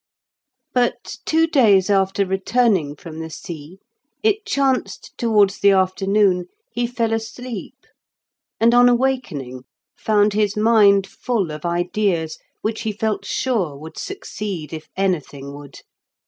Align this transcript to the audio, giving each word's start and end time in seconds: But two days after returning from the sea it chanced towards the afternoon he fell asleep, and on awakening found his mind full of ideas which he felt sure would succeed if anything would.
But 0.73 1.17
two 1.25 1.45
days 1.45 1.87
after 1.87 2.25
returning 2.25 2.95
from 2.95 3.19
the 3.19 3.29
sea 3.29 3.77
it 4.23 4.47
chanced 4.47 5.13
towards 5.15 5.59
the 5.59 5.69
afternoon 5.69 6.47
he 6.71 6.87
fell 6.87 7.13
asleep, 7.13 7.77
and 8.59 8.73
on 8.73 8.89
awakening 8.89 9.61
found 9.95 10.33
his 10.33 10.57
mind 10.57 11.05
full 11.05 11.51
of 11.51 11.67
ideas 11.67 12.39
which 12.63 12.81
he 12.81 12.91
felt 12.91 13.25
sure 13.27 13.77
would 13.77 13.99
succeed 13.99 14.73
if 14.73 14.89
anything 14.97 15.53
would. 15.53 15.81